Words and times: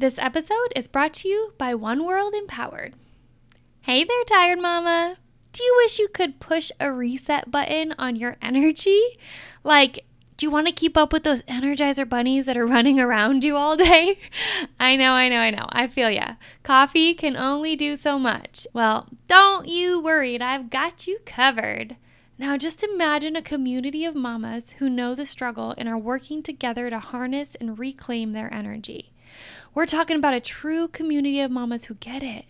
This 0.00 0.16
episode 0.16 0.72
is 0.76 0.86
brought 0.86 1.12
to 1.14 1.28
you 1.28 1.54
by 1.58 1.74
One 1.74 2.04
World 2.04 2.32
Empowered. 2.32 2.94
Hey 3.80 4.04
there, 4.04 4.24
tired 4.28 4.60
mama. 4.60 5.16
Do 5.52 5.64
you 5.64 5.74
wish 5.76 5.98
you 5.98 6.06
could 6.06 6.38
push 6.38 6.70
a 6.78 6.92
reset 6.92 7.50
button 7.50 7.92
on 7.98 8.14
your 8.14 8.36
energy? 8.40 9.02
Like, 9.64 10.04
do 10.36 10.46
you 10.46 10.52
want 10.52 10.68
to 10.68 10.72
keep 10.72 10.96
up 10.96 11.12
with 11.12 11.24
those 11.24 11.42
Energizer 11.42 12.08
bunnies 12.08 12.46
that 12.46 12.56
are 12.56 12.64
running 12.64 13.00
around 13.00 13.42
you 13.42 13.56
all 13.56 13.76
day? 13.76 14.20
I 14.78 14.94
know, 14.94 15.14
I 15.14 15.28
know, 15.28 15.40
I 15.40 15.50
know. 15.50 15.66
I 15.70 15.88
feel 15.88 16.12
ya. 16.12 16.34
Coffee 16.62 17.12
can 17.12 17.36
only 17.36 17.74
do 17.74 17.96
so 17.96 18.20
much. 18.20 18.68
Well, 18.72 19.08
don't 19.26 19.66
you 19.66 20.00
worry, 20.00 20.40
I've 20.40 20.70
got 20.70 21.08
you 21.08 21.18
covered. 21.26 21.96
Now, 22.38 22.56
just 22.56 22.84
imagine 22.84 23.34
a 23.34 23.42
community 23.42 24.04
of 24.04 24.14
mamas 24.14 24.74
who 24.78 24.88
know 24.88 25.16
the 25.16 25.26
struggle 25.26 25.74
and 25.76 25.88
are 25.88 25.98
working 25.98 26.40
together 26.44 26.88
to 26.88 27.00
harness 27.00 27.56
and 27.56 27.80
reclaim 27.80 28.30
their 28.30 28.54
energy. 28.54 29.10
We're 29.74 29.86
talking 29.86 30.16
about 30.16 30.34
a 30.34 30.40
true 30.40 30.88
community 30.88 31.40
of 31.40 31.50
mamas 31.50 31.84
who 31.84 31.94
get 31.94 32.22
it 32.22 32.46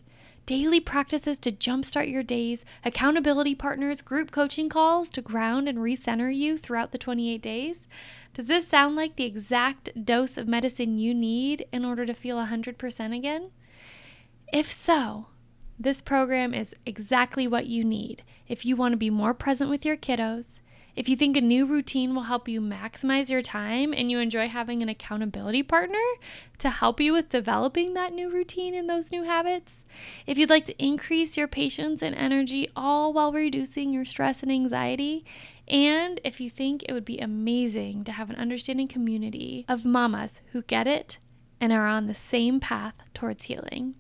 daily 0.49 0.81
practices 0.81 1.39
to 1.39 1.53
jumpstart 1.53 2.11
your 2.11 2.23
days, 2.23 2.65
accountability 2.83 3.55
partners, 3.55 4.01
group 4.01 4.31
coaching 4.31 4.71
calls 4.71 5.11
to 5.11 5.21
ground 5.21 5.69
and 5.69 5.77
recenter 5.77 6.35
you 6.35 6.57
throughout 6.57 6.91
the 6.91 6.97
28 6.97 7.43
days? 7.43 7.87
Does 8.33 8.47
this 8.47 8.67
sound 8.67 8.97
like 8.97 9.17
the 9.17 9.27
exact 9.27 10.07
dose 10.07 10.39
of 10.39 10.49
medicine 10.49 10.97
you 10.97 11.13
need 11.13 11.67
in 11.71 11.85
order 11.85 12.07
to 12.07 12.15
feel 12.15 12.39
100% 12.39 13.15
again? 13.15 13.51
If 14.51 14.73
so, 14.73 15.27
this 15.79 16.01
program 16.01 16.55
is 16.55 16.75
exactly 16.87 17.47
what 17.47 17.67
you 17.67 17.85
need 17.85 18.23
if 18.49 18.65
you 18.65 18.75
want 18.75 18.93
to 18.93 18.97
be 18.97 19.11
more 19.11 19.35
present 19.35 19.69
with 19.69 19.85
your 19.85 19.99
kiddos, 19.99 20.61
if 20.99 21.09
you 21.09 21.15
think 21.15 21.37
a 21.37 21.41
new 21.41 21.65
routine 21.65 22.13
will 22.13 22.25
help 22.25 22.49
you 22.49 22.61
maximize 22.61 23.31
your 23.31 23.41
time 23.41 23.95
and 23.95 24.11
you 24.11 24.19
enjoy 24.19 24.49
having 24.49 24.83
an 24.83 24.89
accountability 24.89 25.63
partner 25.63 26.03
to 26.59 26.69
help 26.69 27.01
you 27.01 27.13
with 27.13 27.29
developing 27.29 27.95
that 27.95 28.13
new 28.13 28.29
routine 28.29 28.75
and 28.75 28.91
those 28.91 29.13
new 29.13 29.23
habits, 29.23 29.85
if 30.27 30.37
you'd 30.37 30.51
like 30.51 30.65
to 30.65 30.85
increase 30.85 31.37
your 31.37 31.47
patience 31.47 32.03
and 32.03 32.17
energy 32.17 32.69
all 32.75 33.13
while 33.13 33.31
reducing 33.31 33.93
your 33.93 34.05
stress 34.05 34.43
and 34.43 34.51
anxiety, 34.51 35.25
and 35.69 36.21
if 36.25 36.41
you 36.41 36.51
think 36.51 36.83
it 36.83 36.93
would 36.93 37.05
be 37.05 37.21
amazing 37.21 38.03
to 38.03 38.11
have 38.11 38.29
an 38.29 38.35
understanding 38.35 38.89
community 38.89 39.65
of 39.69 39.87
mamas 39.87 40.41
who 40.51 40.63
get 40.63 40.89
it 40.89 41.19
and 41.61 41.73
are 41.73 41.87
on 41.87 42.09
the 42.09 42.15
same 42.15 42.59
path 42.59 42.95
towards 43.15 43.45
healing. 43.45 43.95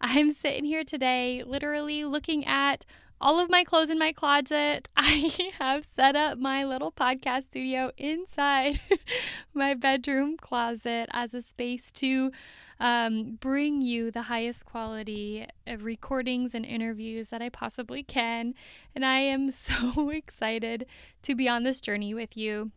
I'm 0.00 0.32
sitting 0.32 0.64
here 0.64 0.84
today 0.84 1.42
literally 1.46 2.04
looking 2.04 2.44
at 2.46 2.84
all 3.20 3.38
of 3.38 3.50
my 3.50 3.64
clothes 3.64 3.90
in 3.90 3.98
my 3.98 4.12
closet. 4.12 4.88
I 4.96 5.52
have 5.58 5.86
set 5.94 6.16
up 6.16 6.38
my 6.38 6.64
little 6.64 6.90
podcast 6.90 7.44
studio 7.44 7.92
inside 7.96 8.80
my 9.54 9.74
bedroom 9.74 10.36
closet 10.36 11.08
as 11.12 11.34
a 11.34 11.42
space 11.42 11.90
to 11.92 12.32
um, 12.80 13.36
bring 13.40 13.82
you 13.82 14.10
the 14.10 14.22
highest 14.22 14.64
quality 14.64 15.46
of 15.66 15.84
recordings 15.84 16.54
and 16.54 16.64
interviews 16.64 17.28
that 17.28 17.42
I 17.42 17.50
possibly 17.50 18.02
can. 18.02 18.54
And 18.94 19.04
I 19.04 19.20
am 19.20 19.50
so 19.52 20.10
excited 20.10 20.86
to 21.22 21.34
be 21.34 21.48
on 21.48 21.62
this 21.62 21.80
journey 21.80 22.14
with 22.14 22.36
you. 22.36 22.72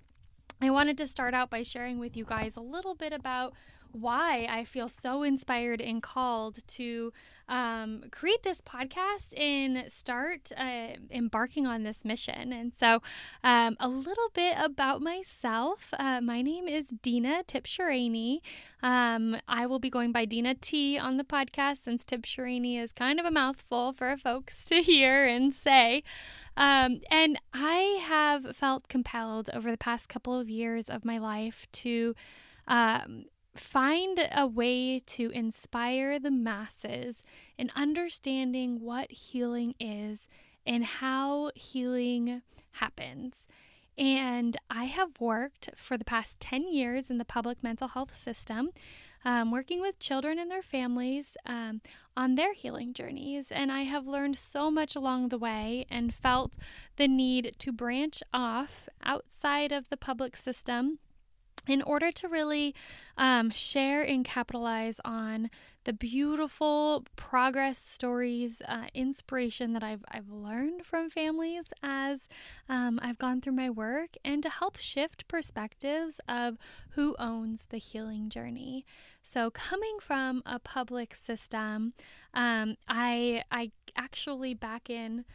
I 0.61 0.69
wanted 0.69 0.97
to 0.99 1.07
start 1.07 1.33
out 1.33 1.49
by 1.49 1.63
sharing 1.63 1.99
with 1.99 2.15
you 2.15 2.25
guys 2.25 2.53
a 2.55 2.61
little 2.61 2.95
bit 2.95 3.11
about 3.11 3.53
why 3.93 4.47
I 4.49 4.65
feel 4.65 4.89
so 4.89 5.23
inspired 5.23 5.81
and 5.81 6.01
called 6.01 6.57
to 6.67 7.13
um, 7.49 8.03
create 8.11 8.43
this 8.43 8.61
podcast 8.61 9.37
and 9.37 9.91
start 9.91 10.51
uh, 10.57 10.95
embarking 11.11 11.67
on 11.67 11.83
this 11.83 12.05
mission. 12.05 12.53
And 12.53 12.73
so, 12.73 13.01
um, 13.43 13.75
a 13.79 13.87
little 13.87 14.29
bit 14.33 14.55
about 14.57 15.01
myself. 15.01 15.79
Uh, 15.93 16.21
my 16.21 16.41
name 16.41 16.67
is 16.67 16.87
Dena 16.87 17.43
Tibshirani. 17.47 18.39
Um, 18.81 19.37
I 19.47 19.65
will 19.65 19.79
be 19.79 19.89
going 19.89 20.11
by 20.11 20.25
Dena 20.25 20.55
T 20.55 20.97
on 20.97 21.17
the 21.17 21.23
podcast 21.23 21.83
since 21.83 22.03
Tibshirani 22.03 22.81
is 22.81 22.91
kind 22.91 23.19
of 23.19 23.25
a 23.25 23.31
mouthful 23.31 23.93
for 23.93 24.15
folks 24.17 24.63
to 24.65 24.81
hear 24.81 25.25
and 25.25 25.53
say. 25.53 26.03
Um, 26.55 27.01
and 27.11 27.39
I 27.53 27.99
have 28.03 28.55
felt 28.55 28.87
compelled 28.87 29.49
over 29.53 29.69
the 29.69 29.77
past 29.77 30.07
couple 30.07 30.39
of 30.39 30.49
years 30.49 30.89
of 30.89 31.03
my 31.03 31.17
life 31.17 31.67
to 31.73 32.15
um, 32.67 33.25
find 33.55 34.19
a 34.31 34.47
way 34.47 34.99
to 34.99 35.29
inspire 35.31 36.19
the 36.19 36.31
masses 36.31 37.23
in 37.57 37.71
understanding 37.75 38.79
what 38.79 39.11
healing 39.11 39.75
is 39.79 40.27
and 40.65 40.83
how 40.85 41.51
healing 41.55 42.41
happens. 42.73 43.45
And 43.97 44.57
I 44.69 44.85
have 44.85 45.19
worked 45.19 45.69
for 45.75 45.97
the 45.97 46.05
past 46.05 46.39
10 46.39 46.67
years 46.67 47.11
in 47.11 47.19
the 47.19 47.25
public 47.25 47.61
mental 47.61 47.89
health 47.89 48.15
system, 48.15 48.71
um, 49.23 49.51
working 49.51 49.81
with 49.81 49.99
children 49.99 50.39
and 50.39 50.49
their 50.49 50.63
families 50.63 51.38
um, 51.45 51.81
on 52.17 52.35
their 52.35 52.53
healing 52.53 52.94
journeys. 52.94 53.51
And 53.51 53.71
I 53.71 53.83
have 53.83 54.07
learned 54.07 54.38
so 54.38 54.71
much 54.71 54.95
along 54.95 55.29
the 55.29 55.38
way 55.38 55.85
and 55.91 56.13
felt 56.13 56.53
the 56.95 57.07
need 57.07 57.56
to 57.59 57.71
branch 57.71 58.23
off 58.33 58.89
outside 59.03 59.71
of 59.71 59.89
the 59.89 59.97
public 59.97 60.35
system 60.35 60.97
in 61.68 61.81
order 61.81 62.12
to 62.12 62.27
really 62.27 62.75
um, 63.18 63.50
share 63.51 64.01
and 64.01 64.25
capitalize 64.25 65.00
on 65.06 65.50
the 65.86 65.94
beautiful 65.94 67.06
progress 67.15 67.77
stories, 67.77 68.62
uh, 68.68 68.86
inspiration 68.94 69.74
that 69.74 69.83
I've, 69.83 70.04
I've 70.10 70.30
learned 70.30 70.86
from 70.86 71.10
families 71.10 71.65
as 71.81 72.27
um, 72.69 73.00
I've 73.01 73.18
gone 73.18 73.42
through 73.42 73.54
my 73.54 73.69
work, 73.69 74.12
and 74.24 74.42
to 74.44 74.50
help 74.50 74.77
shift 74.77 75.27
perspectives 75.27 76.21
of 76.27 76.57
who 76.92 77.15
owns 77.19 77.68
the 77.69 77.77
healing 77.77 78.30
journey. 78.30 78.86
So, 79.21 79.51
coming 79.51 79.98
from 80.01 80.42
a 80.45 80.59
public 80.59 81.16
system, 81.16 81.94
um, 82.33 82.77
I 82.88 83.44
I 83.51 83.71
actually 83.95 84.54
back 84.54 84.89
in 84.89 85.25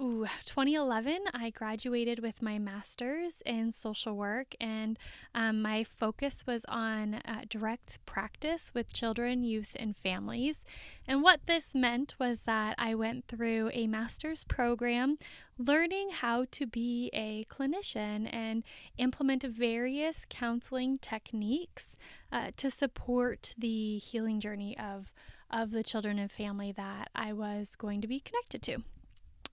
ooh, 0.00 0.26
2011, 0.44 1.20
I 1.32 1.50
graduated 1.50 2.20
with 2.20 2.42
my 2.42 2.58
master's 2.58 3.42
in 3.46 3.72
social 3.72 4.16
work, 4.16 4.54
and 4.60 4.98
um, 5.34 5.62
my 5.62 5.84
focus 5.84 6.46
was 6.46 6.64
on 6.68 7.14
uh, 7.14 7.42
direct 7.48 7.98
practice 8.06 8.72
with 8.74 8.92
children, 8.92 9.44
youth, 9.44 9.76
and 9.78 9.96
families. 9.96 10.64
And 11.06 11.22
what 11.22 11.40
this 11.46 11.74
meant 11.74 12.14
was 12.18 12.42
that 12.42 12.74
I 12.78 12.94
went 12.94 13.26
through 13.26 13.70
a 13.72 13.86
master's 13.86 14.44
program 14.44 15.18
learning 15.58 16.10
how 16.10 16.46
to 16.50 16.66
be 16.66 17.10
a 17.14 17.46
clinician 17.50 18.28
and 18.32 18.62
implement 18.98 19.42
various 19.42 20.26
counseling 20.28 20.98
techniques 20.98 21.96
uh, 22.30 22.50
to 22.56 22.70
support 22.70 23.54
the 23.56 23.98
healing 23.98 24.40
journey 24.40 24.76
of, 24.78 25.12
of 25.50 25.70
the 25.70 25.82
children 25.82 26.18
and 26.18 26.30
family 26.30 26.72
that 26.72 27.08
I 27.14 27.32
was 27.32 27.74
going 27.76 28.00
to 28.02 28.06
be 28.06 28.20
connected 28.20 28.62
to. 28.64 28.82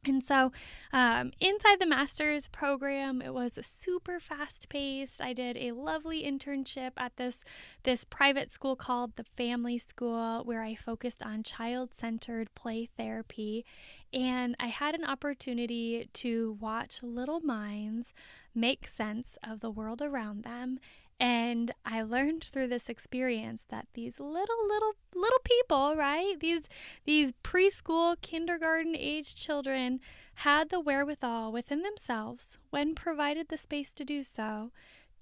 And 0.06 0.24
so, 0.24 0.52
um, 0.92 1.32
inside 1.40 1.80
the 1.80 1.86
master's 1.86 2.48
program, 2.50 3.22
it 3.22 3.34
was 3.34 3.58
super 3.66 4.20
fast 4.20 4.68
paced. 4.70 5.22
I 5.22 5.34
did 5.34 5.56
a 5.58 5.72
lovely 5.72 6.24
internship 6.24 6.92
at 6.98 7.16
this 7.16 7.44
this 7.84 8.04
private 8.04 8.52
school 8.52 8.76
called 8.76 9.16
the 9.16 9.24
Family 9.38 9.78
School, 9.78 10.44
where 10.44 10.64
I 10.64 10.76
focused 10.76 11.24
on 11.24 11.44
child 11.44 11.94
centered 11.94 12.54
play 12.56 12.90
therapy. 12.98 13.66
And 14.14 14.56
I 14.60 14.68
had 14.68 14.94
an 14.94 15.06
opportunity 15.06 16.10
to 16.14 16.58
watch 16.60 17.02
little 17.02 17.40
minds 17.40 18.14
make 18.54 18.88
sense 18.88 19.38
of 19.44 19.60
the 19.62 19.72
world 19.72 20.02
around 20.02 20.44
them 20.44 20.80
and 21.20 21.74
I 21.86 22.02
learned 22.02 22.44
through 22.44 22.68
this 22.68 22.90
experience 22.90 23.66
that 23.70 23.88
these 23.94 24.20
little 24.20 24.68
little 24.68 24.94
little 25.16 25.40
people, 25.44 25.96
right? 25.96 26.40
These 26.40 26.64
these 27.06 27.34
preschool, 27.44 28.20
kindergarten 28.22 28.96
age 28.96 29.36
children 29.36 30.00
had 30.36 30.70
the 30.70 30.80
wherewithal 30.80 31.52
within 31.52 31.84
themselves 31.84 32.58
when 32.70 32.96
provided 32.96 33.48
the 33.50 33.58
space 33.58 33.94
to 33.94 34.04
do 34.06 34.24
so 34.24 34.72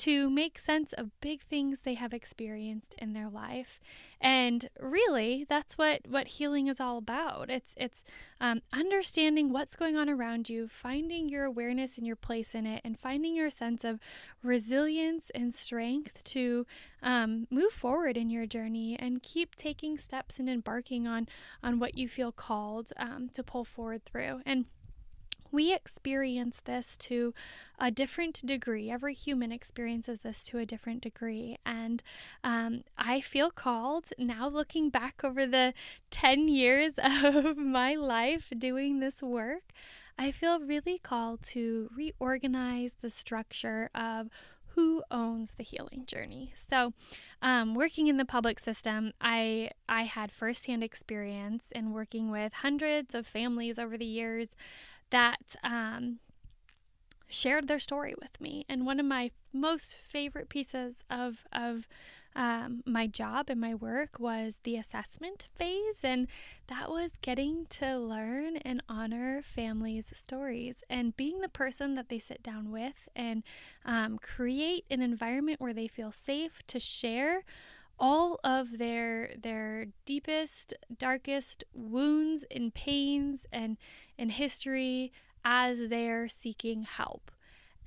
to 0.01 0.31
make 0.31 0.57
sense 0.57 0.94
of 0.94 1.19
big 1.21 1.44
things 1.44 1.81
they 1.81 1.94
have 1.94 2.12
experienced 2.12 2.95
in 2.98 3.13
their 3.13 3.30
life. 3.30 3.80
And 4.19 4.68
really, 4.80 5.45
that's 5.48 5.77
what, 5.77 6.01
what 6.09 6.27
healing 6.27 6.65
is 6.68 6.80
all 6.80 6.98
about. 6.98 7.51
It's, 7.51 7.75
it's 7.77 8.03
um, 8.39 8.63
understanding 8.74 9.53
what's 9.53 9.75
going 9.75 9.95
on 9.95 10.09
around 10.09 10.50
you, 10.50 10.68
finding 10.68 11.30
your 11.30 11.45
awareness 11.45 12.00
and 12.00 12.07
your 12.07 12.15
place 12.15 12.56
in 12.56 12.65
it, 12.65 12.81
and 12.83 12.98
finding 13.00 13.36
your 13.36 13.51
sense 13.51 13.83
of 13.83 14.00
resilience 14.42 15.30
and 15.36 15.53
strength 15.53 16.24
to 16.24 16.65
um, 17.04 17.45
move 17.51 17.71
forward 17.71 18.18
in 18.18 18.31
your 18.31 18.47
journey 18.47 18.97
and 18.97 19.21
keep 19.21 19.56
taking 19.56 20.00
steps 20.00 20.39
and 20.39 20.50
embarking 20.50 21.07
on, 21.07 21.27
on 21.62 21.77
what 21.77 21.95
you 21.95 22.09
feel 22.09 22.31
called 22.31 22.92
um, 22.97 23.30
to 23.33 23.44
pull 23.44 23.65
forward 23.65 24.04
through. 24.04 24.42
And 24.47 24.65
we 25.51 25.74
experience 25.74 26.62
this 26.65 26.98
to 26.98 27.33
a 27.80 27.92
different 27.92 28.45
degree. 28.45 28.89
Every 28.89 29.13
human 29.13 29.51
experiences 29.51 30.21
this 30.21 30.44
to 30.45 30.57
a 30.57 30.65
different 30.65 31.01
degree. 31.01 31.57
And 31.65 32.01
um, 32.44 32.83
I 32.98 33.21
feel 33.21 33.51
called 33.51 34.09
now, 34.18 34.48
looking 34.48 34.89
back 34.89 35.24
over 35.24 35.45
the 35.45 35.74
10 36.09 36.48
years 36.48 36.94
of 36.98 37.57
my 37.57 37.95
life 37.95 38.51
doing 38.57 39.00
this 39.00 39.21
work, 39.21 39.74
I 40.18 40.31
feel 40.31 40.59
really 40.59 41.00
called 41.00 41.42
to 41.44 41.89
reorganize 41.95 42.97
the 43.01 43.09
structure 43.09 43.89
of 43.95 44.30
who 44.75 45.04
owns 45.12 45.51
the 45.51 45.63
healing 45.63 46.06
journey. 46.06 46.54
So, 46.56 46.94
um, 47.42 47.75
working 47.75 48.07
in 48.07 48.18
the 48.18 48.25
public 48.25 48.59
system, 48.59 49.12
I 49.19 49.71
I 49.89 50.04
had 50.04 50.31
firsthand 50.31 50.83
experience 50.83 51.71
in 51.71 51.92
working 51.92 52.31
with 52.31 52.54
hundreds 52.54 53.13
of 53.13 53.27
families 53.27 53.77
over 53.77 53.97
the 53.97 54.06
years 54.06 54.50
that 55.12 55.56
um, 55.63 56.19
shared 57.30 57.68
their 57.68 57.80
story 57.80 58.13
with 58.19 58.40
me. 58.42 58.66
And 58.68 58.86
one 58.86 59.00
of 59.00 59.06
my 59.06 59.31
most 59.54 59.96
favorite 60.08 60.50
pieces 60.50 61.04
of, 61.10 61.46
of 61.54 61.88
um, 62.36 62.81
my 62.86 63.08
job 63.08 63.50
and 63.50 63.60
my 63.60 63.75
work 63.75 64.19
was 64.19 64.60
the 64.63 64.78
assessment 64.78 65.48
phase, 65.56 66.00
and 66.04 66.28
that 66.68 66.90
was 66.90 67.12
getting 67.22 67.66
to 67.68 67.98
learn 67.98 68.58
and 68.58 68.81
honor 68.88 69.42
families' 69.42 70.13
stories 70.13 70.75
and 70.90 71.18
being 71.18 71.42
the 71.42 71.50
person 71.50 71.96
that 71.96 72.10
they 72.10 72.19
sit 72.19 72.42
down 72.42 72.72
with 72.72 73.10
and 73.16 73.44
um, 73.86 74.18
create 74.18 74.86
an 74.90 75.02
environment 75.02 75.60
where 75.60 75.74
they 75.74 75.88
feel 75.88 76.12
safe 76.12 76.64
to 76.68 76.80
share 76.80 77.44
all 78.01 78.39
of 78.44 78.80
their 78.80 79.31
their 79.39 79.86
deepest 80.06 80.74
darkest 80.98 81.63
wounds 81.74 82.44
and 82.50 82.74
pains 82.74 83.45
and 83.53 83.77
and 84.18 84.31
history 84.31 85.13
as 85.45 85.88
they're 85.88 86.27
seeking 86.27 86.81
help 86.81 87.31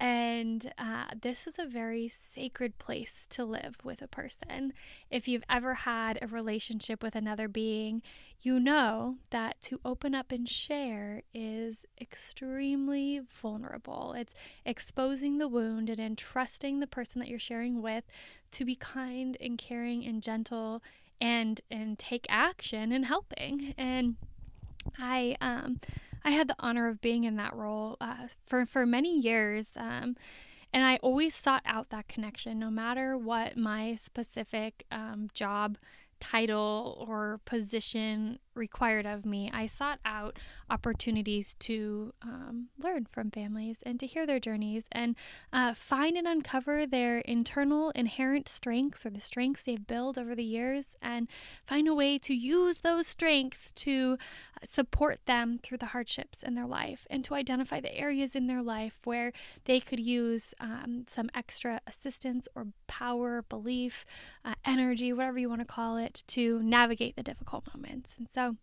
and 0.01 0.73
uh, 0.77 1.07
this 1.21 1.47
is 1.47 1.59
a 1.59 1.67
very 1.67 2.09
sacred 2.09 2.79
place 2.79 3.27
to 3.31 3.45
live 3.45 3.77
with 3.85 4.03
a 4.03 4.09
person. 4.09 4.73
If 5.11 5.29
you've 5.29 5.45
ever 5.49 5.75
had 5.75 6.19
a 6.21 6.27
relationship 6.27 7.03
with 7.03 7.15
another 7.15 7.49
being, 7.49 8.03
you 8.41 8.59
know 8.59 9.17
that 9.31 9.61
to 9.63 9.81
open 9.85 10.15
up 10.15 10.33
and 10.33 10.49
share 10.49 11.23
is 11.33 11.87
extremely 12.01 13.21
vulnerable. 13.41 14.15
It's 14.17 14.35
exposing 14.67 15.39
the 15.39 15.49
wound 15.49 15.89
and 15.89 16.01
entrusting 16.01 16.81
the 16.81 16.87
person 16.87 17.21
that 17.21 17.29
you're 17.29 17.39
sharing 17.39 17.81
with 17.81 18.05
to 18.51 18.65
be 18.65 18.75
kind 18.75 19.37
and 19.41 19.57
caring 19.57 20.05
and 20.05 20.23
gentle 20.23 20.83
and 21.21 21.61
and 21.71 21.99
take 21.99 22.27
action 22.29 22.93
and 22.93 23.07
helping. 23.07 23.75
And 23.79 24.17
I 24.99 25.37
um 25.41 25.81
I 26.25 26.31
had 26.31 26.49
the 26.49 26.57
honor 26.59 26.89
of 26.89 27.01
being 27.01 27.25
in 27.25 27.37
that 27.37 27.55
role 27.55 27.97
uh, 28.01 28.29
for 28.47 28.65
for 28.67 28.87
many 28.87 29.19
years. 29.19 29.73
Um, 29.77 30.17
and 30.73 30.85
I 30.85 30.97
always 30.97 31.35
sought 31.35 31.63
out 31.67 31.91
that 31.91 32.09
connection, 32.09 32.59
no 32.59 32.69
matter 32.69 33.17
what 33.17 33.57
my 33.57 33.97
specific 34.03 34.85
um, 34.91 35.29
job 35.33 35.79
title 36.19 37.05
or 37.09 37.41
position 37.45 38.41
required 38.55 39.07
of 39.07 39.25
me, 39.25 39.51
I 39.53 39.67
sought 39.67 39.99
out 40.05 40.39
opportunities 40.71 41.55
to 41.61 42.13
um, 42.23 42.69
learn 42.79 43.07
from 43.07 43.31
families 43.31 43.79
and 43.85 43.99
to 44.01 44.07
hear 44.07 44.27
their 44.27 44.41
journeys 44.41 44.87
and 44.93 45.17
uh, 45.53 45.75
find 45.75 46.17
and 46.17 46.27
uncover 46.27 46.87
their 46.87 47.19
internal 47.19 47.91
inherent 47.91 48.49
strengths 48.49 49.05
or 49.05 49.11
the 49.11 49.21
strengths 49.21 49.63
they've 49.63 49.87
built 49.87 50.19
over 50.19 50.35
the 50.35 50.45
years 50.45 50.97
and 51.03 51.29
find 51.67 51.89
a 51.89 51.95
way 51.95 52.19
to 52.19 52.35
use 52.35 52.79
those 52.79 53.07
strengths 53.07 53.73
to 53.73 54.19
support 54.65 55.21
them 55.27 55.59
through 55.63 55.79
the 55.79 55.87
hardships 55.87 56.43
in 56.43 56.55
their 56.55 56.67
life 56.67 57.07
and 57.11 57.25
to 57.25 57.35
identify 57.35 57.81
the 57.81 57.97
areas 57.97 58.35
in 58.35 58.47
their 58.47 58.63
life 58.63 58.99
where 59.05 59.33
they 59.65 59.81
could 59.81 60.01
use 60.01 60.55
um, 60.61 61.05
some 61.07 61.29
extra 61.35 61.81
assistance 61.87 62.49
or 62.55 62.67
power, 62.87 63.43
belief, 63.43 64.05
uh, 64.45 64.55
energy, 64.65 65.13
whatever 65.13 65.39
you 65.39 65.49
want 65.49 65.61
to 65.61 65.67
call 65.67 65.97
it, 65.97 66.23
to 66.27 66.63
navigate 66.63 67.17
the 67.17 67.23
difficult 67.23 67.65
moments. 67.75 68.15
And 68.19 68.29
so 68.29 68.44
so 68.45 68.57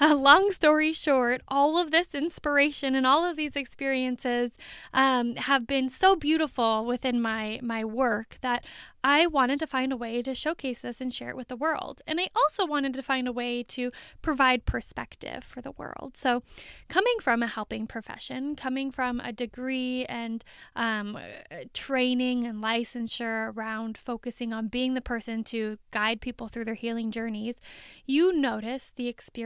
uh, 0.00 0.14
long 0.14 0.50
story 0.50 0.92
short, 0.92 1.42
all 1.48 1.76
of 1.78 1.90
this 1.90 2.14
inspiration 2.14 2.94
and 2.94 3.06
all 3.06 3.24
of 3.24 3.36
these 3.36 3.56
experiences 3.56 4.52
um, 4.94 5.34
have 5.36 5.66
been 5.66 5.88
so 5.88 6.14
beautiful 6.14 6.84
within 6.84 7.20
my 7.20 7.58
my 7.62 7.84
work 7.84 8.38
that 8.40 8.64
I 9.02 9.26
wanted 9.26 9.60
to 9.60 9.66
find 9.66 9.92
a 9.92 9.96
way 9.96 10.22
to 10.22 10.34
showcase 10.34 10.80
this 10.80 11.00
and 11.00 11.14
share 11.14 11.30
it 11.30 11.36
with 11.36 11.48
the 11.48 11.56
world. 11.56 12.02
And 12.06 12.20
I 12.20 12.28
also 12.34 12.66
wanted 12.66 12.94
to 12.94 13.02
find 13.02 13.28
a 13.28 13.32
way 13.32 13.62
to 13.64 13.92
provide 14.22 14.66
perspective 14.66 15.44
for 15.44 15.60
the 15.60 15.70
world. 15.70 16.16
So, 16.16 16.42
coming 16.88 17.14
from 17.20 17.42
a 17.42 17.46
helping 17.46 17.86
profession, 17.86 18.56
coming 18.56 18.90
from 18.90 19.20
a 19.20 19.32
degree 19.32 20.04
and 20.06 20.44
um, 20.74 21.18
training 21.72 22.44
and 22.44 22.62
licensure 22.62 23.56
around 23.56 23.96
focusing 23.96 24.52
on 24.52 24.68
being 24.68 24.94
the 24.94 25.00
person 25.00 25.44
to 25.44 25.78
guide 25.92 26.20
people 26.20 26.48
through 26.48 26.64
their 26.64 26.74
healing 26.74 27.10
journeys, 27.10 27.60
you 28.04 28.32
notice 28.32 28.92
the 28.94 29.08
experience 29.08 29.37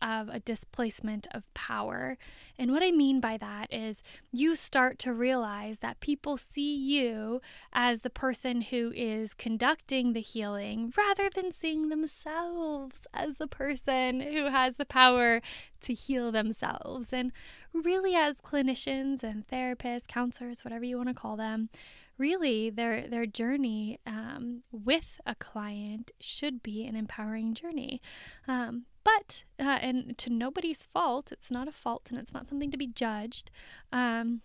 of 0.00 0.28
a 0.28 0.40
displacement 0.40 1.26
of 1.32 1.42
power. 1.54 2.16
And 2.58 2.70
what 2.70 2.82
I 2.82 2.90
mean 2.90 3.20
by 3.20 3.36
that 3.38 3.72
is 3.72 4.02
you 4.32 4.56
start 4.56 4.98
to 5.00 5.12
realize 5.12 5.80
that 5.80 6.00
people 6.00 6.36
see 6.36 6.74
you 6.74 7.40
as 7.72 8.00
the 8.00 8.10
person 8.10 8.60
who 8.60 8.92
is 8.94 9.34
conducting 9.34 10.12
the 10.12 10.20
healing 10.20 10.92
rather 10.96 11.28
than 11.28 11.52
seeing 11.52 11.88
themselves 11.88 13.06
as 13.12 13.38
the 13.38 13.48
person 13.48 14.20
who 14.20 14.46
has 14.50 14.76
the 14.76 14.86
power 14.86 15.40
to 15.80 15.94
heal 15.94 16.30
themselves. 16.30 17.12
And 17.12 17.32
really, 17.72 18.14
as 18.14 18.40
clinicians 18.40 19.22
and 19.22 19.46
therapists, 19.46 20.06
counselors, 20.06 20.64
whatever 20.64 20.84
you 20.84 20.96
want 20.96 21.08
to 21.08 21.14
call 21.14 21.36
them, 21.36 21.68
really 22.18 22.70
their 22.70 23.08
their 23.08 23.26
journey 23.26 23.98
um, 24.06 24.62
with 24.70 25.20
a 25.26 25.34
client 25.34 26.12
should 26.20 26.62
be 26.62 26.86
an 26.86 26.96
empowering 26.96 27.54
journey. 27.54 28.00
Um, 28.46 28.84
but 29.04 29.44
uh, 29.60 29.78
and 29.80 30.16
to 30.18 30.30
nobody's 30.30 30.82
fault, 30.82 31.30
it's 31.30 31.50
not 31.50 31.68
a 31.68 31.72
fault 31.72 32.08
and 32.10 32.18
it's 32.18 32.34
not 32.34 32.48
something 32.48 32.70
to 32.70 32.76
be 32.76 32.86
judged. 32.86 33.50
Um, 33.92 34.40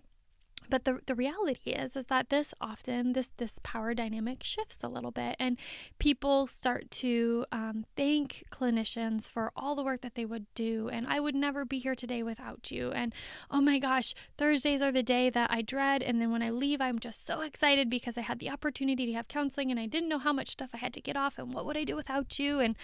but 0.69 0.85
the, 0.85 0.99
the 1.05 1.15
reality 1.15 1.71
is 1.71 1.95
is 1.95 2.07
that 2.07 2.29
this 2.29 2.53
often 2.61 3.13
this 3.13 3.31
this 3.37 3.59
power 3.63 3.93
dynamic 3.93 4.43
shifts 4.43 4.79
a 4.83 4.87
little 4.87 5.11
bit 5.11 5.35
and 5.39 5.57
people 5.97 6.47
start 6.47 6.89
to 6.91 7.45
um, 7.51 7.85
thank 7.95 8.43
clinicians 8.51 9.29
for 9.29 9.51
all 9.55 9.75
the 9.75 9.83
work 9.83 10.01
that 10.01 10.15
they 10.15 10.25
would 10.25 10.45
do 10.53 10.89
and 10.89 11.07
i 11.07 11.19
would 11.19 11.35
never 11.35 11.65
be 11.65 11.79
here 11.79 11.95
today 11.95 12.23
without 12.23 12.71
you 12.71 12.91
and 12.91 13.13
oh 13.49 13.61
my 13.61 13.79
gosh 13.79 14.13
thursdays 14.37 14.81
are 14.81 14.91
the 14.91 15.03
day 15.03 15.29
that 15.29 15.49
i 15.51 15.61
dread 15.61 16.01
and 16.03 16.21
then 16.21 16.31
when 16.31 16.43
i 16.43 16.49
leave 16.49 16.81
i'm 16.81 16.99
just 16.99 17.25
so 17.25 17.41
excited 17.41 17.89
because 17.89 18.17
i 18.17 18.21
had 18.21 18.39
the 18.39 18.49
opportunity 18.49 19.05
to 19.05 19.13
have 19.13 19.27
counseling 19.27 19.71
and 19.71 19.79
i 19.79 19.85
didn't 19.85 20.09
know 20.09 20.19
how 20.19 20.33
much 20.33 20.49
stuff 20.49 20.69
i 20.73 20.77
had 20.77 20.93
to 20.93 21.01
get 21.01 21.17
off 21.17 21.37
and 21.37 21.53
what 21.53 21.65
would 21.65 21.77
i 21.77 21.83
do 21.83 21.95
without 21.95 22.37
you 22.39 22.59
and 22.59 22.75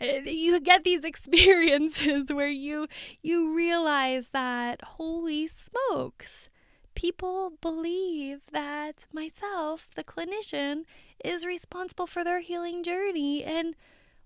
uh, 0.00 0.20
you 0.24 0.58
get 0.60 0.84
these 0.84 1.04
experiences 1.10 2.32
where 2.32 2.48
you 2.48 2.86
you 3.22 3.54
realize 3.54 4.28
that 4.28 4.82
holy 4.82 5.46
smokes 5.46 6.48
people 6.94 7.52
believe 7.60 8.40
that 8.52 9.06
myself, 9.12 9.88
the 9.94 10.04
clinician, 10.04 10.84
is 11.24 11.44
responsible 11.44 12.06
for 12.06 12.24
their 12.24 12.40
healing 12.40 12.82
journey. 12.82 13.44
And 13.44 13.74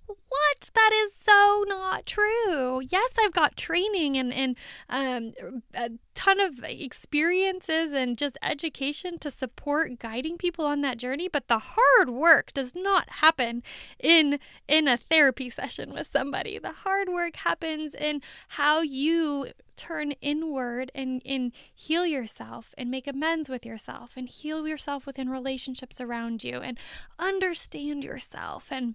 what? 0.07 0.71
That 0.75 0.91
is 0.93 1.15
so 1.15 1.65
not 1.67 2.07
true. 2.07 2.81
Yes, 2.81 3.11
I've 3.19 3.33
got 3.33 3.57
training 3.57 4.17
and, 4.17 4.33
and 4.33 4.57
um, 4.89 5.63
a 5.75 5.91
ton 6.15 6.41
of 6.41 6.63
experiences 6.65 7.93
and 7.93 8.17
just 8.17 8.39
education 8.43 9.19
to 9.19 9.31
support 9.31 9.99
guiding 9.99 10.37
people 10.37 10.65
on 10.65 10.81
that 10.83 10.99
journey, 10.99 11.29
but 11.29 11.49
the 11.49 11.61
hard 11.61 12.11
work 12.11 12.53
does 12.53 12.75
not 12.75 13.09
happen 13.11 13.63
in 13.99 14.39
in 14.69 14.89
a 14.89 14.97
therapy 14.97 15.51
session 15.51 15.93
with 15.93 16.09
somebody. 16.11 16.59
The 16.59 16.73
hard 16.73 17.09
work 17.09 17.37
happens 17.37 17.95
in 17.95 18.23
how 18.49 18.81
you 18.81 19.49
turn 19.77 20.13
inward 20.21 20.91
and, 20.95 21.21
and 21.27 21.53
heal 21.75 22.07
yourself 22.07 22.75
and 22.79 22.91
make 22.91 23.07
amends 23.07 23.49
with 23.49 23.67
yourself 23.67 24.13
and 24.17 24.29
heal 24.29 24.69
yourself 24.69 25.05
within 25.05 25.29
relationships 25.29 26.01
around 26.01 26.45
you 26.45 26.59
and 26.59 26.79
understand 27.19 28.05
yourself 28.05 28.69
and 28.71 28.95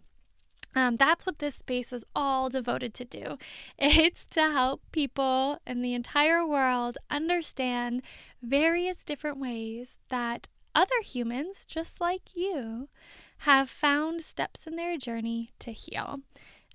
um, 0.75 0.97
that's 0.97 1.25
what 1.25 1.39
this 1.39 1.55
space 1.55 1.91
is 1.91 2.05
all 2.15 2.49
devoted 2.49 2.93
to 2.95 3.05
do. 3.05 3.37
It's 3.77 4.25
to 4.27 4.41
help 4.41 4.81
people 4.91 5.59
in 5.65 5.81
the 5.81 5.93
entire 5.93 6.45
world 6.45 6.97
understand 7.09 8.01
various 8.41 9.03
different 9.03 9.37
ways 9.37 9.97
that 10.09 10.47
other 10.75 11.01
humans, 11.03 11.65
just 11.65 11.99
like 11.99 12.35
you, 12.35 12.87
have 13.39 13.69
found 13.69 14.21
steps 14.21 14.67
in 14.67 14.75
their 14.75 14.97
journey 14.97 15.51
to 15.59 15.71
heal. 15.71 16.19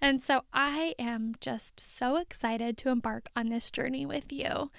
And 0.01 0.21
so 0.21 0.43
I 0.53 0.95
am 0.99 1.35
just 1.41 1.79
so 1.79 2.17
excited 2.17 2.77
to 2.79 2.91
embark 2.91 3.29
on 3.37 3.49
this 3.49 3.71
journey 3.71 4.05
with 4.05 4.33
you. 4.33 4.71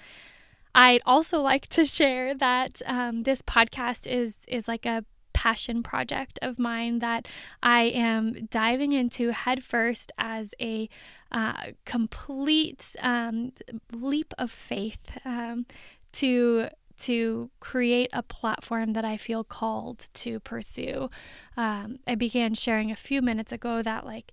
I'd 0.74 1.02
also 1.06 1.40
like 1.50 1.66
to 1.68 1.84
share 1.84 2.34
that 2.34 2.82
um, 2.86 3.22
this 3.22 3.42
podcast 3.42 4.06
is 4.06 4.38
is 4.46 4.68
like 4.68 4.86
a 4.86 5.04
passion 5.36 5.82
project 5.82 6.38
of 6.40 6.58
mine 6.58 7.00
that 7.00 7.28
I 7.62 7.82
am 7.82 8.46
diving 8.50 8.92
into 8.92 9.32
headfirst 9.32 10.10
as 10.16 10.54
a 10.58 10.88
uh, 11.30 11.72
complete 11.84 12.96
um, 13.02 13.52
leap 13.92 14.32
of 14.38 14.50
faith 14.50 15.18
um, 15.26 15.66
to 16.12 16.70
to 16.98 17.50
create 17.60 18.08
a 18.14 18.22
platform 18.22 18.94
that 18.94 19.04
I 19.04 19.18
feel 19.18 19.44
called 19.44 20.08
to 20.14 20.40
pursue. 20.40 21.10
Um, 21.54 21.98
I 22.06 22.14
began 22.14 22.54
sharing 22.54 22.90
a 22.90 22.96
few 22.96 23.20
minutes 23.20 23.52
ago 23.52 23.82
that 23.82 24.06
like 24.06 24.32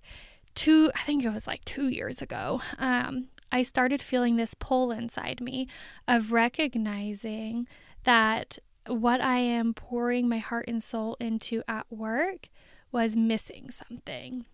two, 0.54 0.90
I 0.94 1.00
think 1.00 1.22
it 1.22 1.30
was 1.34 1.46
like 1.46 1.62
two 1.66 1.88
years 1.88 2.22
ago. 2.22 2.62
Um, 2.78 3.28
I 3.52 3.64
started 3.64 4.00
feeling 4.00 4.36
this 4.36 4.54
pull 4.54 4.90
inside 4.92 5.42
me 5.42 5.68
of 6.08 6.32
recognizing 6.32 7.68
that 8.04 8.58
what 8.86 9.20
I 9.20 9.38
am 9.38 9.74
pouring 9.74 10.28
my 10.28 10.38
heart 10.38 10.66
and 10.68 10.82
soul 10.82 11.16
into 11.20 11.62
at 11.68 11.86
work 11.90 12.48
was 12.92 13.16
missing 13.16 13.70
something. 13.70 14.46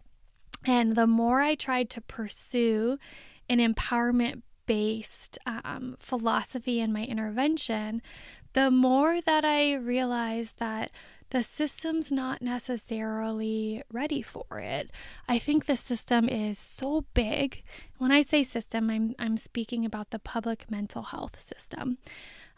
And 0.64 0.94
the 0.94 1.06
more 1.06 1.40
I 1.40 1.54
tried 1.54 1.90
to 1.90 2.00
pursue 2.00 2.98
an 3.48 3.58
empowerment 3.58 4.42
based 4.66 5.38
um, 5.46 5.96
philosophy 5.98 6.80
in 6.80 6.92
my 6.92 7.04
intervention, 7.04 8.02
the 8.52 8.70
more 8.70 9.20
that 9.20 9.44
I 9.44 9.74
realized 9.74 10.58
that 10.58 10.90
the 11.30 11.42
system's 11.44 12.10
not 12.10 12.42
necessarily 12.42 13.82
ready 13.90 14.20
for 14.20 14.44
it. 14.58 14.90
I 15.28 15.38
think 15.38 15.66
the 15.66 15.76
system 15.76 16.28
is 16.28 16.58
so 16.58 17.04
big. 17.14 17.62
When 17.98 18.10
I 18.10 18.22
say 18.22 18.42
system, 18.42 18.90
I'm, 18.90 19.14
I'm 19.18 19.36
speaking 19.36 19.84
about 19.84 20.10
the 20.10 20.18
public 20.18 20.70
mental 20.70 21.02
health 21.02 21.40
system. 21.40 21.98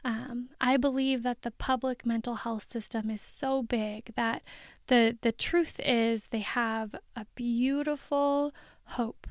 Um, 0.04 0.48
I 0.60 0.76
believe 0.76 1.22
that 1.22 1.42
the 1.42 1.52
public 1.52 2.04
mental 2.04 2.34
health 2.36 2.64
system 2.64 3.08
is 3.08 3.22
so 3.22 3.62
big 3.62 4.14
that 4.16 4.42
the 4.88 5.16
the 5.20 5.32
truth 5.32 5.78
is 5.84 6.26
they 6.26 6.40
have 6.40 6.94
a 7.14 7.26
beautiful 7.36 8.52
hope 8.84 9.28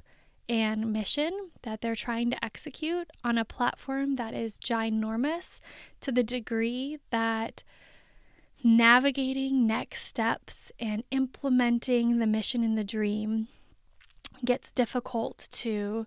and 0.47 0.91
mission 0.91 1.51
that 1.61 1.81
they're 1.81 1.95
trying 1.95 2.29
to 2.29 2.43
execute 2.43 3.09
on 3.23 3.37
a 3.37 3.45
platform 3.45 4.15
that 4.15 4.33
is 4.33 4.57
ginormous 4.57 5.59
to 6.01 6.11
the 6.11 6.23
degree 6.23 6.99
that 7.09 7.63
navigating 8.63 9.65
next 9.65 10.03
steps 10.05 10.71
and 10.79 11.03
implementing 11.11 12.19
the 12.19 12.27
mission 12.27 12.63
and 12.63 12.77
the 12.77 12.83
dream 12.83 13.47
gets 14.43 14.71
difficult 14.71 15.47
to 15.51 16.05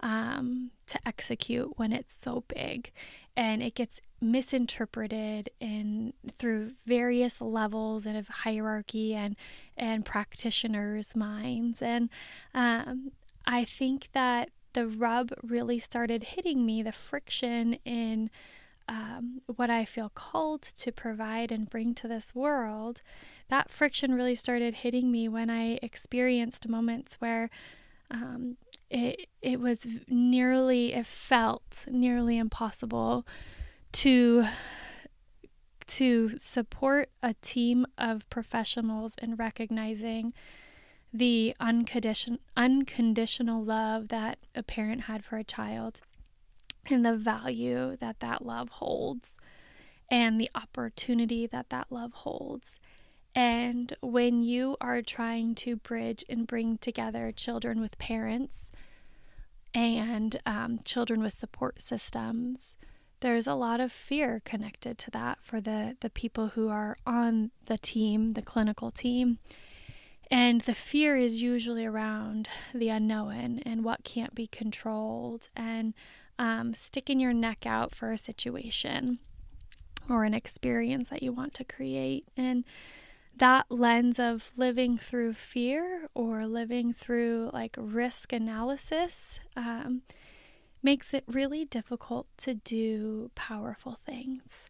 um, 0.00 0.70
to 0.86 0.98
execute 1.06 1.78
when 1.78 1.92
it's 1.92 2.12
so 2.12 2.44
big 2.48 2.92
and 3.36 3.62
it 3.62 3.74
gets 3.74 4.00
misinterpreted 4.20 5.50
in 5.60 6.12
through 6.38 6.72
various 6.86 7.40
levels 7.40 8.06
of 8.06 8.28
hierarchy 8.28 9.14
and 9.14 9.36
and 9.76 10.04
practitioners 10.04 11.14
minds. 11.14 11.82
And 11.82 12.08
um, 12.54 13.12
i 13.44 13.64
think 13.64 14.08
that 14.12 14.50
the 14.72 14.88
rub 14.88 15.32
really 15.42 15.78
started 15.78 16.22
hitting 16.24 16.66
me 16.66 16.82
the 16.82 16.92
friction 16.92 17.74
in 17.84 18.30
um, 18.88 19.40
what 19.56 19.70
i 19.70 19.84
feel 19.84 20.10
called 20.10 20.62
to 20.62 20.92
provide 20.92 21.52
and 21.52 21.68
bring 21.70 21.94
to 21.94 22.08
this 22.08 22.34
world. 22.34 23.02
That 23.48 23.70
friction 23.70 24.14
really 24.14 24.34
started 24.34 24.74
hitting 24.74 25.10
me 25.12 25.28
when 25.28 25.50
i 25.50 25.78
experienced 25.82 26.68
moments 26.68 27.16
where 27.16 27.50
um, 28.10 28.56
it 28.90 29.28
it 29.42 29.60
was 29.60 29.86
nearly 30.08 30.94
it 30.94 31.06
felt 31.06 31.84
nearly 31.88 32.38
impossible 32.38 33.26
to 33.92 34.44
to 35.86 36.36
support 36.38 37.10
a 37.22 37.34
team 37.34 37.86
of 37.96 38.28
professionals 38.28 39.14
in 39.22 39.36
recognizing 39.36 40.32
the 41.12 41.54
uncondition, 41.60 42.38
unconditional 42.56 43.62
love 43.62 44.08
that 44.08 44.38
a 44.54 44.62
parent 44.62 45.02
had 45.02 45.24
for 45.24 45.36
a 45.36 45.44
child 45.44 46.00
and 46.90 47.04
the 47.04 47.16
value 47.16 47.96
that 48.00 48.20
that 48.20 48.44
love 48.44 48.68
holds 48.68 49.36
and 50.10 50.40
the 50.40 50.50
opportunity 50.54 51.46
that 51.46 51.70
that 51.70 51.90
love 51.90 52.12
holds 52.12 52.78
and 53.36 53.94
when 54.00 54.42
you 54.42 54.78
are 54.80 55.02
trying 55.02 55.54
to 55.56 55.76
bridge 55.76 56.24
and 56.26 56.46
bring 56.46 56.78
together 56.78 57.30
children 57.36 57.82
with 57.82 57.98
parents 57.98 58.72
and 59.74 60.40
um, 60.46 60.80
children 60.84 61.20
with 61.20 61.34
support 61.34 61.82
systems, 61.82 62.76
there's 63.20 63.46
a 63.46 63.54
lot 63.54 63.78
of 63.78 63.92
fear 63.92 64.40
connected 64.46 64.96
to 64.96 65.10
that 65.10 65.38
for 65.42 65.60
the, 65.60 65.98
the 66.00 66.08
people 66.08 66.48
who 66.48 66.70
are 66.70 66.96
on 67.06 67.50
the 67.66 67.76
team, 67.76 68.32
the 68.32 68.40
clinical 68.40 68.90
team. 68.90 69.38
And 70.30 70.62
the 70.62 70.74
fear 70.74 71.14
is 71.14 71.42
usually 71.42 71.84
around 71.84 72.48
the 72.74 72.88
unknown 72.88 73.60
and 73.66 73.84
what 73.84 74.02
can't 74.02 74.34
be 74.34 74.46
controlled 74.46 75.50
and 75.54 75.92
um, 76.38 76.72
sticking 76.72 77.20
your 77.20 77.34
neck 77.34 77.66
out 77.66 77.94
for 77.94 78.10
a 78.10 78.18
situation 78.18 79.18
or 80.08 80.24
an 80.24 80.32
experience 80.32 81.10
that 81.10 81.22
you 81.22 81.32
want 81.32 81.52
to 81.54 81.64
create. 81.64 82.24
And 82.34 82.64
that 83.36 83.66
lens 83.70 84.18
of 84.18 84.50
living 84.56 84.96
through 84.96 85.34
fear 85.34 86.08
or 86.14 86.46
living 86.46 86.92
through 86.92 87.50
like 87.52 87.76
risk 87.78 88.32
analysis 88.32 89.38
um, 89.56 90.02
makes 90.82 91.12
it 91.12 91.24
really 91.26 91.64
difficult 91.64 92.26
to 92.38 92.54
do 92.54 93.30
powerful 93.34 93.98
things. 94.06 94.68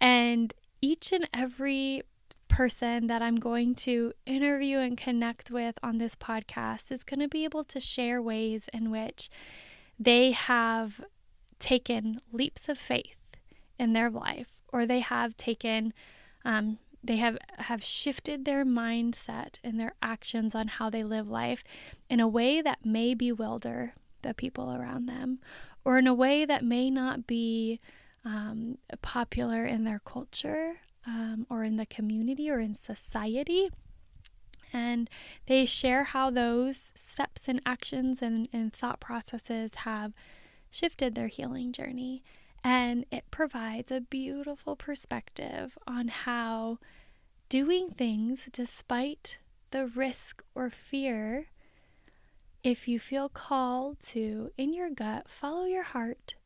And 0.00 0.54
each 0.80 1.12
and 1.12 1.28
every 1.34 2.02
person 2.46 3.08
that 3.08 3.20
I'm 3.20 3.36
going 3.36 3.74
to 3.76 4.12
interview 4.26 4.78
and 4.78 4.96
connect 4.96 5.50
with 5.50 5.76
on 5.82 5.98
this 5.98 6.14
podcast 6.14 6.92
is 6.92 7.02
going 7.02 7.20
to 7.20 7.28
be 7.28 7.44
able 7.44 7.64
to 7.64 7.80
share 7.80 8.22
ways 8.22 8.68
in 8.72 8.90
which 8.90 9.28
they 9.98 10.30
have 10.30 11.00
taken 11.58 12.20
leaps 12.32 12.68
of 12.68 12.78
faith 12.78 13.16
in 13.78 13.92
their 13.92 14.10
life 14.10 14.48
or 14.72 14.86
they 14.86 15.00
have 15.00 15.36
taken 15.36 15.92
um, 16.44 16.78
they 17.04 17.16
have 17.16 17.36
have 17.58 17.84
shifted 17.84 18.44
their 18.44 18.64
mindset 18.64 19.58
and 19.62 19.78
their 19.78 19.94
actions 20.02 20.54
on 20.54 20.68
how 20.68 20.88
they 20.88 21.04
live 21.04 21.28
life 21.28 21.62
in 22.08 22.18
a 22.18 22.26
way 22.26 22.62
that 22.62 22.84
may 22.84 23.14
bewilder 23.14 23.94
the 24.22 24.32
people 24.32 24.74
around 24.74 25.06
them 25.06 25.38
or 25.84 25.98
in 25.98 26.06
a 26.06 26.14
way 26.14 26.46
that 26.46 26.64
may 26.64 26.90
not 26.90 27.26
be 27.26 27.78
um, 28.24 28.78
popular 29.02 29.66
in 29.66 29.84
their 29.84 30.00
culture 30.04 30.76
um, 31.06 31.46
or 31.50 31.62
in 31.62 31.76
the 31.76 31.86
community 31.86 32.50
or 32.50 32.58
in 32.58 32.74
society. 32.74 33.70
And 34.72 35.08
they 35.46 35.66
share 35.66 36.04
how 36.04 36.30
those 36.30 36.92
steps 36.96 37.46
and 37.46 37.60
actions 37.64 38.22
and, 38.22 38.48
and 38.52 38.72
thought 38.72 38.98
processes 38.98 39.74
have 39.76 40.12
shifted 40.70 41.14
their 41.14 41.28
healing 41.28 41.70
journey. 41.70 42.24
And 42.66 43.04
it 43.12 43.30
provides 43.30 43.90
a 43.90 44.00
beautiful 44.00 44.74
perspective 44.74 45.76
on 45.86 46.08
how 46.08 46.78
doing 47.50 47.90
things 47.90 48.48
despite 48.50 49.36
the 49.70 49.86
risk 49.86 50.42
or 50.54 50.70
fear, 50.70 51.48
if 52.62 52.88
you 52.88 52.98
feel 52.98 53.28
called 53.28 54.00
to, 54.00 54.50
in 54.56 54.72
your 54.72 54.88
gut, 54.88 55.26
follow 55.28 55.66
your 55.66 55.82
heart 55.82 56.36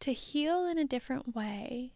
to 0.00 0.12
heal 0.12 0.66
in 0.66 0.78
a 0.78 0.86
different 0.86 1.36
way, 1.36 1.92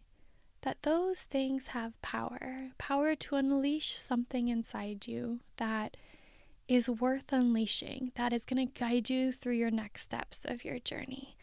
that 0.61 0.83
those 0.83 1.21
things 1.21 1.67
have 1.67 1.99
power 2.01 2.71
power 2.77 3.15
to 3.15 3.35
unleash 3.35 3.97
something 3.97 4.49
inside 4.49 5.07
you 5.07 5.39
that 5.57 5.97
is 6.67 6.89
worth 6.89 7.31
unleashing, 7.31 8.11
that 8.15 8.33
is 8.33 8.45
going 8.45 8.67
to 8.67 8.79
guide 8.79 9.09
you 9.09 9.31
through 9.31 9.53
your 9.53 9.71
next 9.71 10.03
steps 10.03 10.45
of 10.45 10.63
your 10.63 10.77
journey. 10.77 11.35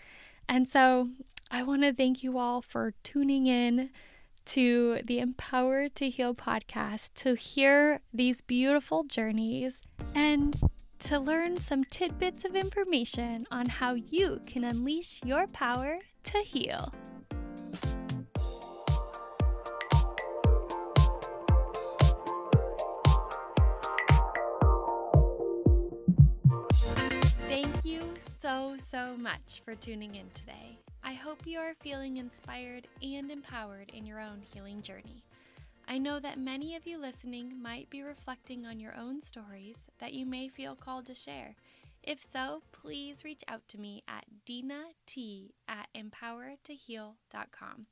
And 0.49 0.69
so 0.69 1.09
I 1.51 1.63
want 1.63 1.83
to 1.83 1.93
thank 1.93 2.23
you 2.23 2.39
all 2.39 2.61
for 2.61 2.93
tuning 3.03 3.47
in 3.47 3.91
to 4.47 5.01
the 5.05 5.21
Empower 5.21 5.89
to 5.91 6.11
Heal 6.11 6.35
podcast 6.35 7.11
to 7.17 7.35
hear 7.35 8.01
these 8.13 8.41
beautiful 8.41 9.05
journeys 9.05 9.83
and 10.15 10.57
to 10.99 11.21
learn 11.21 11.59
some 11.59 11.85
tidbits 11.85 12.45
of 12.45 12.57
information 12.57 13.47
on 13.51 13.67
how 13.67 13.95
you 13.95 14.41
can 14.47 14.65
unleash 14.65 15.21
your 15.25 15.47
power 15.49 15.99
to 16.25 16.39
heal. 16.39 16.93
So, 28.47 28.77
so 28.79 29.17
much 29.17 29.61
for 29.65 29.75
tuning 29.75 30.15
in 30.15 30.31
today. 30.33 30.79
I 31.03 31.15
hope 31.15 31.49
you 31.49 31.59
are 31.59 31.75
feeling 31.81 32.19
inspired 32.19 32.87
and 33.03 33.29
empowered 33.29 33.91
in 33.93 34.07
your 34.07 34.21
own 34.21 34.41
healing 34.55 34.83
journey. 34.83 35.25
I 35.89 35.99
know 35.99 36.21
that 36.21 36.39
many 36.39 36.77
of 36.77 36.87
you 36.87 36.97
listening 36.97 37.61
might 37.61 37.91
be 37.91 38.05
reflecting 38.05 38.65
on 38.65 38.79
your 38.79 38.97
own 38.97 39.21
stories 39.21 39.89
that 39.99 40.13
you 40.13 40.25
may 40.27 40.47
feel 40.47 40.77
called 40.77 41.07
to 41.07 41.15
share. 41.17 41.57
If 42.05 42.23
so, 42.23 42.63
please 42.71 43.25
reach 43.25 43.43
out 43.49 43.67
to 43.71 43.81
me 43.81 44.05
at 44.07 44.27
Dena 44.45 44.85
T 45.09 45.53
at 45.67 45.89
empowertoheal.com. 45.97 47.87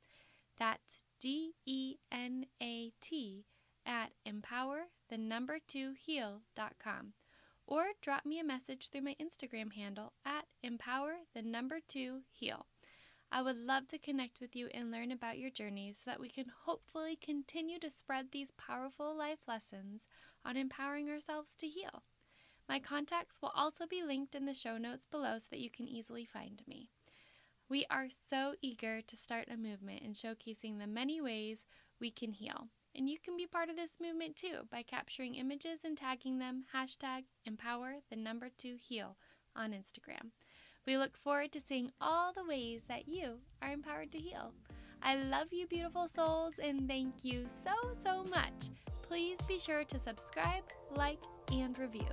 That's 0.57 0.99
D 1.19 1.51
E 1.65 1.97
N 2.13 2.45
A 2.63 2.93
T 3.01 3.43
at 3.85 4.11
empower 4.25 4.83
the 5.09 5.17
number 5.17 5.59
two 5.67 5.95
heal.com. 6.01 7.11
Or 7.67 7.85
drop 8.01 8.25
me 8.25 8.39
a 8.39 8.43
message 8.43 8.89
through 8.89 9.01
my 9.01 9.15
Instagram 9.19 9.73
handle 9.73 10.13
at 10.25 10.45
empower 10.61 11.15
the 11.33 11.41
number 11.41 11.79
two 11.87 12.21
heal. 12.31 12.67
I 13.31 13.41
would 13.41 13.57
love 13.57 13.87
to 13.87 13.97
connect 13.97 14.39
with 14.39 14.55
you 14.55 14.67
and 14.73 14.91
learn 14.91 15.11
about 15.11 15.39
your 15.39 15.49
journeys 15.49 15.97
so 15.97 16.11
that 16.11 16.19
we 16.19 16.29
can 16.29 16.45
hopefully 16.65 17.17
continue 17.19 17.79
to 17.79 17.89
spread 17.89 18.27
these 18.31 18.51
powerful 18.51 19.17
life 19.17 19.39
lessons 19.47 20.03
on 20.45 20.57
empowering 20.57 21.09
ourselves 21.09 21.51
to 21.57 21.67
heal. 21.67 22.03
My 22.69 22.79
contacts 22.79 23.39
will 23.41 23.51
also 23.55 23.85
be 23.87 24.03
linked 24.03 24.35
in 24.35 24.45
the 24.45 24.53
show 24.53 24.77
notes 24.77 25.05
below 25.05 25.37
so 25.39 25.47
that 25.51 25.59
you 25.59 25.69
can 25.69 25.87
easily 25.87 26.25
find 26.25 26.61
me. 26.67 26.91
We 27.67 27.85
are 27.89 28.07
so 28.29 28.53
eager 28.61 29.01
to 29.01 29.15
start 29.15 29.47
a 29.51 29.57
movement 29.57 30.03
in 30.03 30.13
showcasing 30.13 30.77
the 30.77 30.87
many 30.87 31.19
ways 31.19 31.65
we 31.99 32.11
can 32.11 32.31
heal. 32.31 32.67
And 32.97 33.09
you 33.09 33.17
can 33.23 33.35
be 33.35 33.45
part 33.45 33.69
of 33.69 33.75
this 33.75 33.97
movement 34.01 34.35
too 34.35 34.59
by 34.71 34.81
capturing 34.81 35.35
images 35.35 35.79
and 35.83 35.97
tagging 35.97 36.39
them 36.39 36.63
hashtag 36.73 37.23
empower 37.45 37.95
the 38.09 38.15
number 38.15 38.49
two 38.57 38.77
heal 38.79 39.17
on 39.55 39.71
Instagram. 39.71 40.31
We 40.87 40.97
look 40.97 41.17
forward 41.17 41.51
to 41.53 41.61
seeing 41.61 41.91
all 41.99 42.31
the 42.31 42.45
ways 42.45 42.83
that 42.87 43.07
you 43.07 43.39
are 43.61 43.71
empowered 43.71 44.11
to 44.13 44.19
heal. 44.19 44.53
I 45.01 45.15
love 45.15 45.47
you, 45.51 45.67
beautiful 45.67 46.07
souls, 46.07 46.55
and 46.61 46.87
thank 46.87 47.13
you 47.23 47.47
so, 47.63 47.91
so 48.03 48.23
much. 48.23 48.69
Please 49.01 49.37
be 49.47 49.59
sure 49.59 49.83
to 49.83 49.99
subscribe, 49.99 50.63
like, 50.95 51.21
and 51.51 51.77
review. 51.77 52.07